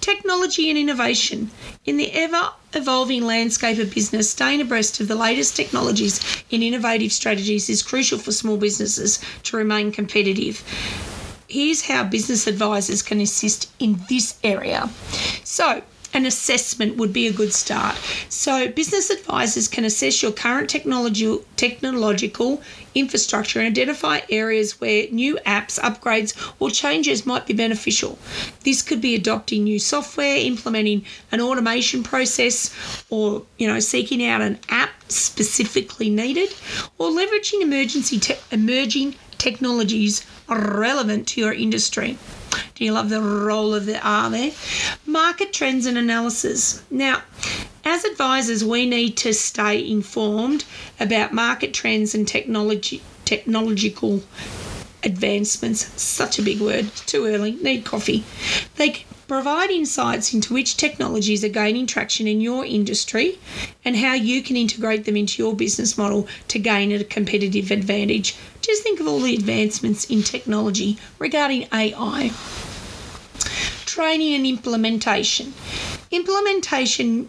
Technology 0.00 0.70
and 0.70 0.78
innovation. 0.78 1.50
In 1.84 1.96
the 1.96 2.12
ever 2.12 2.50
evolving 2.74 3.24
landscape 3.24 3.78
of 3.78 3.94
business, 3.94 4.30
staying 4.30 4.60
abreast 4.60 5.00
of 5.00 5.08
the 5.08 5.14
latest 5.14 5.56
technologies 5.56 6.20
and 6.50 6.62
innovative 6.62 7.12
strategies 7.12 7.68
is 7.68 7.82
crucial 7.82 8.18
for 8.18 8.32
small 8.32 8.56
businesses 8.56 9.20
to 9.44 9.56
remain 9.56 9.92
competitive. 9.92 10.62
Here's 11.48 11.82
how 11.82 12.04
business 12.04 12.46
advisors 12.46 13.02
can 13.02 13.20
assist 13.20 13.70
in 13.78 14.00
this 14.08 14.38
area. 14.44 14.88
So, 15.42 15.82
an 16.12 16.26
assessment 16.26 16.96
would 16.96 17.12
be 17.12 17.26
a 17.26 17.32
good 17.32 17.52
start. 17.52 17.96
So, 18.28 18.68
business 18.68 19.10
advisors 19.10 19.68
can 19.68 19.84
assess 19.84 20.22
your 20.22 20.32
current 20.32 20.68
technology, 20.68 21.38
technological 21.56 22.62
infrastructure 22.94 23.60
and 23.60 23.68
identify 23.68 24.20
areas 24.28 24.80
where 24.80 25.08
new 25.10 25.36
apps, 25.46 25.78
upgrades, 25.78 26.34
or 26.58 26.70
changes 26.70 27.24
might 27.24 27.46
be 27.46 27.54
beneficial. 27.54 28.18
This 28.64 28.82
could 28.82 29.00
be 29.00 29.14
adopting 29.14 29.64
new 29.64 29.78
software, 29.78 30.36
implementing 30.36 31.04
an 31.30 31.40
automation 31.40 32.02
process, 32.02 33.04
or 33.10 33.44
you 33.58 33.66
know, 33.66 33.80
seeking 33.80 34.24
out 34.24 34.40
an 34.40 34.58
app 34.68 34.90
specifically 35.08 36.10
needed, 36.10 36.52
or 36.98 37.10
leveraging 37.10 37.62
emergency 37.62 38.18
te- 38.18 38.34
emerging 38.50 39.14
technologies 39.38 40.26
relevant 40.48 41.28
to 41.28 41.40
your 41.40 41.52
industry. 41.52 42.18
You 42.80 42.92
love 42.92 43.10
the 43.10 43.20
roll 43.20 43.74
of 43.74 43.84
the 43.84 44.00
R 44.00 44.30
there? 44.30 44.52
Market 45.04 45.52
trends 45.52 45.84
and 45.84 45.98
analysis. 45.98 46.82
Now, 46.90 47.20
as 47.84 48.06
advisors, 48.06 48.64
we 48.64 48.86
need 48.86 49.18
to 49.18 49.34
stay 49.34 49.86
informed 49.86 50.64
about 50.98 51.34
market 51.34 51.74
trends 51.74 52.14
and 52.14 52.26
technology, 52.26 53.02
technological 53.26 54.22
advancements. 55.02 56.00
Such 56.00 56.38
a 56.38 56.42
big 56.42 56.62
word. 56.62 56.90
too 57.04 57.26
early. 57.26 57.52
Need 57.56 57.84
coffee. 57.84 58.24
They 58.76 59.04
provide 59.28 59.70
insights 59.70 60.32
into 60.32 60.54
which 60.54 60.78
technologies 60.78 61.44
are 61.44 61.50
gaining 61.50 61.86
traction 61.86 62.26
in 62.26 62.40
your 62.40 62.64
industry 62.64 63.38
and 63.84 63.94
how 63.94 64.14
you 64.14 64.42
can 64.42 64.56
integrate 64.56 65.04
them 65.04 65.18
into 65.18 65.42
your 65.42 65.54
business 65.54 65.98
model 65.98 66.26
to 66.48 66.58
gain 66.58 66.92
a 66.92 67.04
competitive 67.04 67.70
advantage. 67.70 68.34
Just 68.62 68.82
think 68.82 69.00
of 69.00 69.06
all 69.06 69.20
the 69.20 69.34
advancements 69.34 70.04
in 70.06 70.22
technology 70.22 70.98
regarding 71.18 71.68
AI. 71.72 72.32
Training 74.00 74.32
and 74.32 74.46
implementation. 74.46 75.52
Implementation 76.10 77.28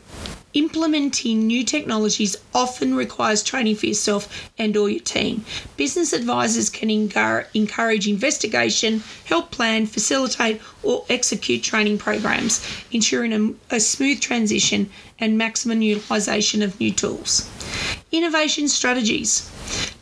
Implementing 0.54 1.46
new 1.46 1.66
technologies 1.66 2.38
often 2.54 2.96
requires 2.96 3.44
training 3.44 3.76
for 3.76 3.88
yourself 3.88 4.50
and 4.58 4.78
or 4.78 4.90
your 4.90 5.02
team. 5.02 5.44
Business 5.76 6.14
advisors 6.14 6.70
can 6.70 6.90
encourage 6.90 8.08
investigation, 8.08 9.04
help 9.26 9.52
plan, 9.52 9.86
facilitate 9.86 10.62
or 10.82 11.04
execute 11.10 11.62
training 11.62 11.98
programs, 11.98 12.66
ensuring 12.94 13.34
a, 13.34 13.76
a 13.76 13.80
smooth 13.82 14.22
transition 14.22 14.90
and 15.20 15.38
maximum 15.38 15.82
utilization 15.82 16.62
of 16.62 16.80
new 16.80 16.92
tools. 16.92 17.50
Innovation 18.14 18.70
strategies. 18.70 19.52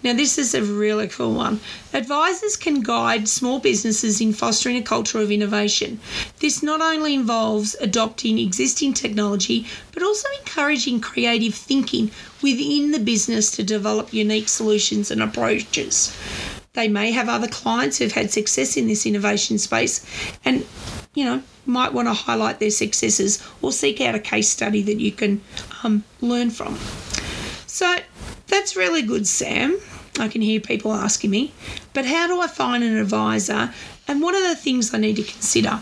Now, 0.01 0.13
this 0.13 0.38
is 0.38 0.53
a 0.53 0.63
really 0.63 1.10
cool 1.10 1.34
one. 1.34 1.60
Advisors 1.94 2.56
can 2.56 2.82
guide 2.82 3.27
small 3.27 3.60
businesses 3.60 4.22
in 4.22 4.32
fostering 4.32 4.77
a 4.77 4.82
culture 4.82 5.20
of 5.20 5.29
innovation. 5.29 6.00
This 6.39 6.63
not 6.63 6.79
only 6.79 7.13
involves 7.13 7.75
adopting 7.82 8.39
existing 8.39 8.94
technology, 8.94 9.68
but 9.91 10.01
also 10.01 10.29
encouraging 10.39 11.01
creative 11.01 11.53
thinking 11.53 12.12
within 12.41 12.91
the 12.91 13.00
business 13.00 13.51
to 13.51 13.63
develop 13.63 14.13
unique 14.13 14.48
solutions 14.48 15.12
and 15.12 15.22
approaches. 15.22 16.15
They 16.74 16.88
may 16.88 17.12
have 17.12 17.27
other 17.27 17.50
clients 17.50 17.98
who've 17.98 18.12
had 18.13 18.32
success 18.32 18.77
in 18.77 18.88
this 18.88 19.06
innovation 19.06 19.58
space 19.58 20.06
and, 20.46 20.65
you 21.13 21.25
know, 21.25 21.44
might 21.65 21.91
want 21.91 22.08
to 22.08 22.13
highlight 22.13 22.62
their 22.62 22.72
successes 22.72 23.44
or 23.62 23.74
seek 23.74 24.00
out 24.00 24.15
a 24.15 24.20
case 24.20 24.48
study 24.48 24.82
that 24.84 25.01
you 25.01 25.12
can 25.12 25.41
um, 25.84 26.06
learn 26.22 26.51
from. 26.51 26.77
So, 27.68 27.98
that's 28.48 28.75
really 28.75 29.01
good, 29.01 29.27
Sam. 29.27 29.79
I 30.20 30.28
can 30.28 30.42
hear 30.42 30.60
people 30.60 30.94
asking 30.94 31.32
me, 31.32 31.54
but 31.94 32.06
how 32.06 32.28
do 32.28 32.42
I 32.42 32.48
find 32.48 32.84
an 32.84 32.98
advisor 32.98 33.74
and 34.08 34.22
what 34.22 34.36
are 34.36 34.48
the 34.48 34.56
things 34.56 34.94
I 34.94 34.98
need 34.98 35.18
to 35.18 35.24
consider? 35.24 35.80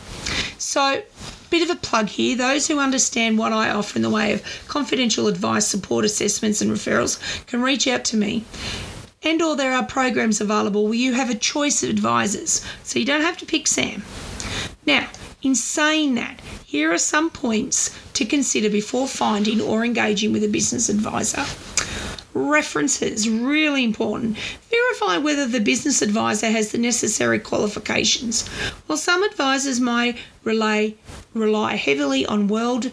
So, 0.57 1.01
bit 1.49 1.63
of 1.63 1.69
a 1.69 1.79
plug 1.79 2.07
here 2.07 2.35
those 2.35 2.67
who 2.67 2.79
understand 2.79 3.37
what 3.37 3.53
I 3.53 3.69
offer 3.69 3.97
in 3.97 4.01
the 4.01 4.09
way 4.09 4.33
of 4.33 4.43
confidential 4.67 5.27
advice, 5.27 5.65
support 5.65 6.03
assessments, 6.03 6.61
and 6.61 6.69
referrals 6.71 7.45
can 7.47 7.61
reach 7.61 7.87
out 7.87 8.03
to 8.05 8.17
me. 8.17 8.43
And 9.23 9.41
or 9.41 9.55
there 9.55 9.73
are 9.73 9.85
programs 9.85 10.41
available 10.41 10.85
where 10.85 10.93
you 10.93 11.13
have 11.13 11.29
a 11.29 11.35
choice 11.35 11.83
of 11.83 11.89
advisors, 11.89 12.65
so 12.83 12.99
you 12.99 13.05
don't 13.05 13.21
have 13.21 13.37
to 13.37 13.45
pick 13.45 13.67
Sam. 13.67 14.03
Now, 14.85 15.09
in 15.41 15.55
saying 15.55 16.15
that, 16.15 16.41
here 16.65 16.91
are 16.91 16.97
some 16.97 17.29
points 17.29 17.97
to 18.13 18.25
consider 18.25 18.69
before 18.69 19.07
finding 19.07 19.61
or 19.61 19.85
engaging 19.85 20.33
with 20.33 20.43
a 20.43 20.47
business 20.47 20.89
advisor. 20.89 21.45
References, 22.37 23.27
really 23.27 23.83
important. 23.83 24.37
Verify 24.69 25.17
whether 25.17 25.47
the 25.47 25.59
business 25.59 26.03
advisor 26.03 26.51
has 26.51 26.71
the 26.71 26.77
necessary 26.77 27.39
qualifications. 27.39 28.47
While 28.85 28.99
some 28.99 29.23
advisors 29.23 29.79
may 29.79 30.15
rely, 30.43 30.93
rely 31.33 31.75
heavily 31.75 32.27
on 32.27 32.47
world 32.47 32.91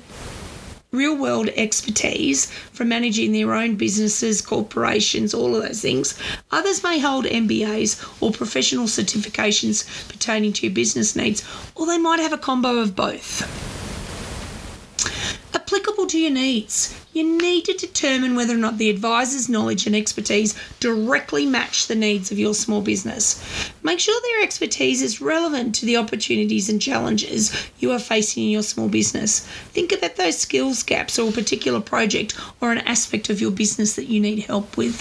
real 0.93 1.17
world 1.17 1.51
expertise 1.57 2.51
from 2.73 2.89
managing 2.89 3.33
their 3.33 3.53
own 3.53 3.75
businesses, 3.75 4.41
corporations, 4.41 5.35
all 5.35 5.55
of 5.57 5.63
those 5.63 5.83
things. 5.83 6.19
Others 6.51 6.83
may 6.83 6.99
hold 7.01 7.27
MBAs 7.27 8.23
or 8.23 8.31
professional 8.31 8.87
certifications 8.87 10.09
pertaining 10.09 10.55
to 10.55 10.67
your 10.67 10.75
business 10.75 11.17
needs, 11.17 11.45
or 11.75 11.85
they 11.85 11.99
might 11.99 12.21
have 12.21 12.33
a 12.33 12.39
combo 12.39 12.79
of 12.79 12.97
both. 12.97 13.74
Applicable 15.67 16.07
to 16.09 16.19
your 16.19 16.31
needs 16.31 16.95
you 17.15 17.39
need 17.39 17.65
to 17.65 17.73
determine 17.73 18.35
whether 18.35 18.53
or 18.53 18.59
not 18.59 18.77
the 18.77 18.91
advisor's 18.91 19.49
knowledge 19.49 19.87
and 19.87 19.97
expertise 19.97 20.55
directly 20.79 21.47
match 21.47 21.87
the 21.87 21.95
needs 21.95 22.31
of 22.31 22.39
your 22.39 22.53
small 22.53 22.83
business. 22.83 23.43
Make 23.83 23.99
sure 23.99 24.21
their 24.21 24.43
expertise 24.43 25.01
is 25.01 25.23
relevant 25.23 25.75
to 25.77 25.87
the 25.87 25.97
opportunities 25.97 26.69
and 26.69 26.83
challenges 26.83 27.71
you 27.79 27.93
are 27.93 27.99
facing 27.99 28.45
in 28.45 28.51
your 28.51 28.63
small 28.63 28.91
business. 28.91 29.41
Think 29.71 29.91
about 29.93 30.17
those 30.17 30.37
skills 30.37 30.83
gaps 30.83 31.19
or 31.19 31.31
a 31.31 31.33
particular 31.33 31.81
project 31.81 32.39
or 32.61 32.71
an 32.71 32.79
aspect 32.79 33.31
of 33.31 33.41
your 33.41 33.51
business 33.51 33.95
that 33.95 34.09
you 34.09 34.21
need 34.21 34.41
help 34.41 34.77
with. 34.77 35.01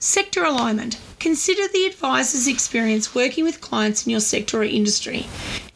Sector 0.00 0.42
alignment. 0.42 0.98
Consider 1.18 1.68
the 1.68 1.86
advisor's 1.86 2.46
experience 2.46 3.14
working 3.14 3.44
with 3.44 3.60
clients 3.60 4.04
in 4.06 4.10
your 4.10 4.20
sector 4.20 4.60
or 4.60 4.64
industry. 4.64 5.26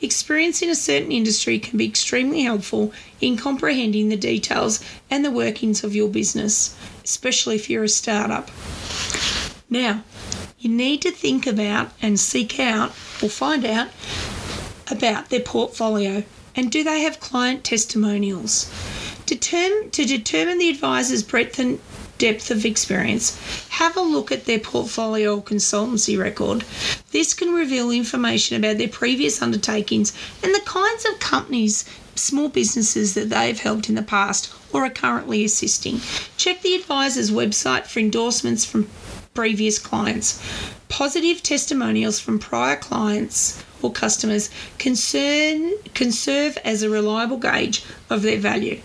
Experience 0.02 0.62
in 0.62 0.70
a 0.70 0.74
certain 0.74 1.12
industry 1.12 1.58
can 1.58 1.76
be 1.76 1.86
extremely 1.86 2.42
helpful 2.42 2.92
in 3.20 3.36
comprehending 3.36 4.08
the 4.08 4.16
details 4.16 4.82
and 5.10 5.24
the 5.24 5.30
workings 5.30 5.84
of 5.84 5.94
your 5.94 6.08
business, 6.08 6.74
especially 7.04 7.56
if 7.56 7.68
you're 7.68 7.84
a 7.84 7.88
startup. 7.88 8.50
Now, 9.68 10.02
you 10.58 10.70
need 10.70 11.02
to 11.02 11.10
think 11.10 11.46
about 11.46 11.92
and 12.00 12.18
seek 12.18 12.58
out 12.58 12.90
or 13.22 13.28
find 13.28 13.64
out 13.64 13.88
about 14.90 15.28
their 15.28 15.40
portfolio 15.40 16.24
and 16.56 16.70
do 16.70 16.82
they 16.82 17.00
have 17.00 17.20
client 17.20 17.64
testimonials? 17.64 18.70
Determ- 19.26 19.90
to 19.92 20.04
determine 20.04 20.58
the 20.58 20.70
advisor's 20.70 21.22
breadth 21.22 21.58
and 21.58 21.78
depth 22.20 22.50
of 22.50 22.64
experience, 22.66 23.36
have 23.70 23.96
a 23.96 24.00
look 24.00 24.30
at 24.30 24.44
their 24.44 24.58
portfolio 24.60 25.36
or 25.36 25.42
consultancy 25.42 26.16
record. 26.16 26.62
This 27.10 27.34
can 27.34 27.54
reveal 27.54 27.90
information 27.90 28.56
about 28.56 28.76
their 28.78 28.88
previous 28.88 29.42
undertakings 29.42 30.12
and 30.44 30.54
the 30.54 30.60
kinds 30.66 31.06
of 31.06 31.18
companies, 31.18 31.84
small 32.14 32.50
businesses 32.50 33.14
that 33.14 33.30
they've 33.30 33.58
helped 33.58 33.88
in 33.88 33.94
the 33.94 34.02
past 34.02 34.54
or 34.72 34.84
are 34.84 34.90
currently 34.90 35.44
assisting. 35.44 36.00
Check 36.36 36.60
the 36.60 36.74
advisor's 36.74 37.30
website 37.30 37.86
for 37.86 37.98
endorsements 37.98 38.64
from 38.66 38.88
previous 39.32 39.78
clients. 39.78 40.40
Positive 40.88 41.42
testimonials 41.42 42.20
from 42.20 42.38
prior 42.38 42.76
clients 42.76 43.64
or 43.82 43.92
customers 43.92 44.50
can 44.78 44.94
serve 44.96 46.58
as 46.64 46.82
a 46.82 46.90
reliable 46.90 47.38
gauge 47.38 47.84
of 48.08 48.22
their 48.22 48.38
value. 48.38 48.80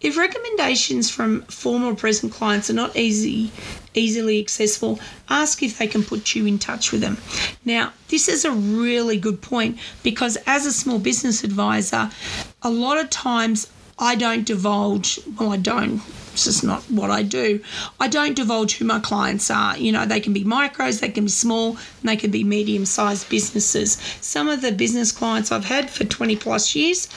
If 0.00 0.16
recommendations 0.16 1.10
from 1.10 1.42
former 1.42 1.88
or 1.88 1.94
present 1.94 2.32
clients 2.32 2.70
are 2.70 2.74
not 2.74 2.96
easy, 2.96 3.52
easily 3.94 4.40
accessible, 4.40 4.98
ask 5.28 5.62
if 5.62 5.78
they 5.78 5.86
can 5.86 6.02
put 6.02 6.34
you 6.34 6.46
in 6.46 6.58
touch 6.58 6.92
with 6.92 7.00
them. 7.00 7.18
Now, 7.64 7.92
this 8.08 8.28
is 8.28 8.44
a 8.44 8.52
really 8.52 9.18
good 9.18 9.42
point 9.42 9.78
because 10.02 10.38
as 10.46 10.66
a 10.66 10.72
small 10.72 10.98
business 10.98 11.44
advisor, 11.44 12.10
a 12.62 12.70
lot 12.70 12.98
of 12.98 13.10
times 13.10 13.70
I 13.98 14.14
don't 14.14 14.46
divulge, 14.46 15.20
well, 15.38 15.52
I 15.52 15.58
don't 15.58 16.00
it's 16.32 16.44
just 16.44 16.64
not 16.64 16.82
what 16.84 17.10
I 17.10 17.22
do. 17.22 17.62
I 17.98 18.08
don't 18.08 18.34
divulge 18.34 18.76
who 18.76 18.84
my 18.84 19.00
clients 19.00 19.50
are. 19.50 19.76
You 19.76 19.92
know, 19.92 20.06
they 20.06 20.20
can 20.20 20.32
be 20.32 20.44
micros, 20.44 21.00
they 21.00 21.08
can 21.08 21.24
be 21.24 21.30
small, 21.30 21.70
and 21.70 22.08
they 22.08 22.16
can 22.16 22.30
be 22.30 22.44
medium 22.44 22.84
sized 22.84 23.28
businesses. 23.28 23.92
Some 24.20 24.48
of 24.48 24.62
the 24.62 24.72
business 24.72 25.12
clients 25.12 25.50
I've 25.50 25.64
had 25.64 25.90
for 25.90 26.04
20 26.04 26.36
plus 26.36 26.74
years, 26.74 27.08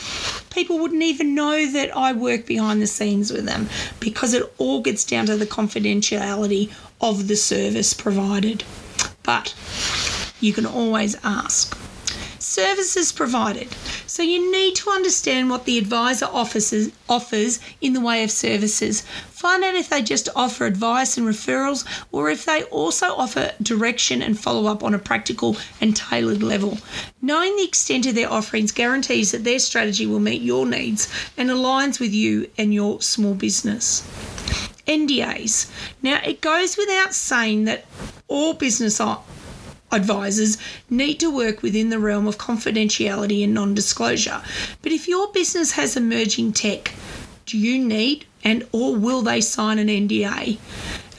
people 0.49 0.79
wouldn't 0.79 1.03
even 1.03 1.35
know 1.35 1.71
that 1.71 1.95
I 1.95 2.13
work 2.13 2.45
behind 2.45 2.81
the 2.81 2.87
scenes 2.87 3.31
with 3.31 3.45
them 3.45 3.69
because 3.99 4.33
it 4.33 4.51
all 4.57 4.81
gets 4.81 5.03
down 5.03 5.25
to 5.27 5.37
the 5.37 5.45
confidentiality 5.45 6.73
of 7.01 7.27
the 7.27 7.35
service 7.35 7.93
provided. 7.93 8.63
But 9.23 9.55
you 10.39 10.53
can 10.53 10.65
always 10.65 11.15
ask. 11.23 11.77
Services 12.43 13.13
provided. 13.13 13.71
So 14.05 14.21
you 14.21 14.51
need 14.51 14.75
to 14.75 14.89
understand 14.89 15.49
what 15.49 15.63
the 15.63 15.77
advisor 15.77 16.25
offers, 16.25 16.91
offers 17.07 17.61
in 17.79 17.93
the 17.93 18.01
way 18.01 18.21
of 18.21 18.31
services. 18.31 19.01
Find 19.29 19.63
out 19.63 19.75
if 19.75 19.87
they 19.87 20.01
just 20.01 20.27
offer 20.35 20.65
advice 20.65 21.17
and 21.17 21.25
referrals 21.25 21.85
or 22.11 22.29
if 22.29 22.43
they 22.43 22.63
also 22.63 23.15
offer 23.15 23.53
direction 23.61 24.21
and 24.21 24.37
follow 24.37 24.69
up 24.69 24.83
on 24.83 24.93
a 24.93 24.99
practical 24.99 25.55
and 25.79 25.95
tailored 25.95 26.43
level. 26.43 26.79
Knowing 27.21 27.55
the 27.55 27.63
extent 27.63 28.05
of 28.05 28.13
their 28.13 28.31
offerings 28.31 28.73
guarantees 28.73 29.31
that 29.31 29.45
their 29.45 29.59
strategy 29.59 30.05
will 30.05 30.19
meet 30.19 30.41
your 30.41 30.65
needs 30.65 31.07
and 31.37 31.49
aligns 31.49 31.97
with 31.97 32.13
you 32.13 32.49
and 32.57 32.73
your 32.73 33.01
small 33.01 33.35
business. 33.35 34.01
NDAs. 34.85 35.71
Now, 36.01 36.19
it 36.25 36.41
goes 36.41 36.75
without 36.75 37.13
saying 37.13 37.63
that 37.65 37.85
all 38.27 38.53
business 38.53 38.99
advisors 39.93 40.57
need 40.89 41.19
to 41.19 41.33
work 41.33 41.61
within 41.61 41.89
the 41.89 41.99
realm 41.99 42.27
of 42.27 42.37
confidentiality 42.37 43.43
and 43.43 43.53
non 43.53 43.73
disclosure. 43.73 44.41
But 44.81 44.91
if 44.91 45.07
your 45.07 45.31
business 45.31 45.71
has 45.73 45.95
emerging 45.95 46.53
tech, 46.53 46.93
do 47.45 47.57
you 47.57 47.83
need 47.83 48.25
and 48.43 48.67
or 48.71 48.95
will 48.95 49.21
they 49.21 49.41
sign 49.41 49.79
an 49.79 49.87
NDA? 49.87 50.57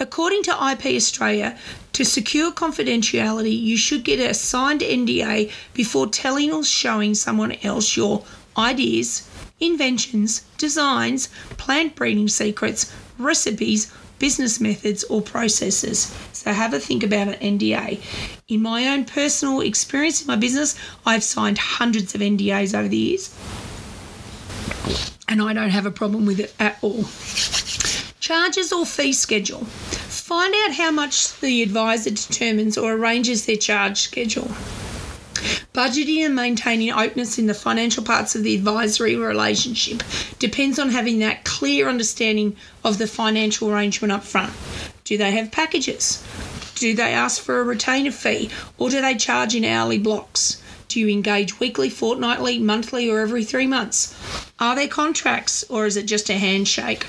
According 0.00 0.42
to 0.44 0.70
IP 0.72 0.86
Australia, 0.96 1.56
to 1.92 2.04
secure 2.04 2.50
confidentiality, 2.50 3.56
you 3.56 3.76
should 3.76 4.02
get 4.02 4.18
a 4.18 4.34
signed 4.34 4.80
NDA 4.80 5.52
before 5.74 6.08
telling 6.08 6.52
or 6.52 6.64
showing 6.64 7.14
someone 7.14 7.52
else 7.62 7.96
your 7.96 8.24
ideas, 8.58 9.28
inventions, 9.60 10.40
designs, 10.58 11.28
plant 11.56 11.94
breeding 11.94 12.28
secrets, 12.28 12.92
recipes, 13.18 13.92
business 14.24 14.58
methods, 14.58 15.04
or 15.04 15.20
processes. 15.20 16.10
So 16.32 16.50
have 16.50 16.72
a 16.72 16.80
think 16.80 17.02
about 17.02 17.28
an 17.28 17.58
NDA. 17.58 18.00
In 18.48 18.62
my 18.62 18.88
own 18.88 19.04
personal 19.04 19.60
experience 19.60 20.22
in 20.22 20.28
my 20.28 20.36
business, 20.36 20.74
I've 21.04 21.22
signed 21.22 21.58
hundreds 21.58 22.14
of 22.14 22.22
NDAs 22.22 22.72
over 22.74 22.88
the 22.88 22.96
years, 22.96 23.38
and 25.28 25.42
I 25.42 25.52
don't 25.52 25.68
have 25.68 25.84
a 25.84 25.90
problem 25.90 26.24
with 26.24 26.40
it 26.40 26.54
at 26.58 26.78
all. 26.80 27.04
Charges 28.18 28.72
or 28.72 28.86
fee 28.86 29.12
schedule. 29.12 29.66
Find 29.66 30.54
out 30.64 30.72
how 30.72 30.90
much 30.90 31.38
the 31.40 31.62
advisor 31.62 32.08
determines 32.08 32.78
or 32.78 32.94
arranges 32.94 33.44
their 33.44 33.58
charge 33.58 34.00
schedule. 34.00 34.48
Budgeting 35.74 36.24
and 36.24 36.36
maintaining 36.36 36.92
openness 36.92 37.36
in 37.36 37.48
the 37.48 37.52
financial 37.52 38.04
parts 38.04 38.36
of 38.36 38.44
the 38.44 38.54
advisory 38.54 39.16
relationship 39.16 40.04
depends 40.38 40.78
on 40.78 40.90
having 40.90 41.18
that 41.18 41.44
clear 41.44 41.88
understanding 41.88 42.54
of 42.84 42.98
the 42.98 43.08
financial 43.08 43.68
arrangement 43.68 44.12
up 44.12 44.22
front. 44.22 44.52
Do 45.02 45.18
they 45.18 45.32
have 45.32 45.50
packages? 45.50 46.22
Do 46.76 46.94
they 46.94 47.12
ask 47.12 47.42
for 47.42 47.60
a 47.60 47.64
retainer 47.64 48.12
fee 48.12 48.50
or 48.78 48.88
do 48.88 49.00
they 49.00 49.16
charge 49.16 49.56
in 49.56 49.64
hourly 49.64 49.98
blocks? 49.98 50.62
Do 50.94 51.00
you 51.00 51.08
engage 51.08 51.58
weekly, 51.58 51.90
fortnightly, 51.90 52.60
monthly, 52.60 53.10
or 53.10 53.18
every 53.18 53.42
three 53.42 53.66
months? 53.66 54.14
Are 54.60 54.76
there 54.76 54.86
contracts 54.86 55.64
or 55.64 55.86
is 55.86 55.96
it 55.96 56.06
just 56.06 56.30
a 56.30 56.34
handshake? 56.34 57.02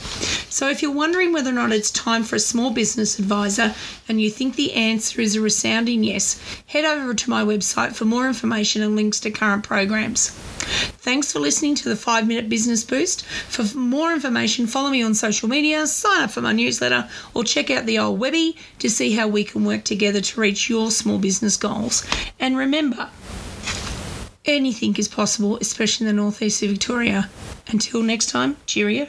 So, 0.50 0.68
if 0.70 0.82
you're 0.82 0.92
wondering 0.92 1.32
whether 1.32 1.52
or 1.52 1.54
not 1.54 1.72
it's 1.72 1.92
time 1.92 2.24
for 2.24 2.36
a 2.36 2.40
small 2.40 2.72
business 2.72 3.20
advisor 3.20 3.76
and 4.10 4.20
you 4.20 4.32
think 4.32 4.56
the 4.56 4.74
answer 4.74 5.22
is 5.22 5.36
a 5.36 5.42
resounding 5.42 6.04
yes, 6.04 6.42
head 6.66 6.84
over 6.84 7.14
to 7.14 7.30
my 7.30 7.44
website 7.44 7.94
for 7.94 8.06
more 8.06 8.26
information 8.26 8.82
and 8.82 8.96
links 8.96 9.20
to 9.20 9.30
current 9.30 9.64
programs. 9.64 10.30
Thanks 10.30 11.32
for 11.32 11.38
listening 11.38 11.76
to 11.76 11.90
the 11.90 11.96
5 11.96 12.28
Minute 12.28 12.50
Business 12.50 12.84
Boost. 12.84 13.24
For 13.24 13.78
more 13.78 14.12
information, 14.12 14.66
follow 14.66 14.90
me 14.90 15.04
on 15.04 15.14
social 15.14 15.48
media, 15.48 15.86
sign 15.86 16.24
up 16.24 16.32
for 16.32 16.42
my 16.42 16.54
newsletter, 16.54 17.08
or 17.36 17.44
check 17.44 17.70
out 17.70 17.86
the 17.86 18.00
old 18.00 18.20
Webby 18.20 18.58
to 18.80 18.90
see 18.90 19.14
how 19.14 19.28
we 19.28 19.44
can 19.44 19.64
work 19.64 19.84
together 19.84 20.22
to 20.22 20.42
reach 20.42 20.68
your 20.68 20.90
small 20.90 21.20
business 21.20 21.56
goals. 21.56 22.04
And 22.40 22.58
remember, 22.58 23.12
anything 24.48 24.96
is 24.98 25.08
possible, 25.08 25.58
especially 25.62 26.08
in 26.08 26.16
the 26.16 26.22
northeast 26.22 26.64
of 26.64 26.70
Victoria. 26.70 27.30
Until 27.68 28.02
next 28.04 28.30
time, 28.30 28.58
cheerio. 28.66 29.08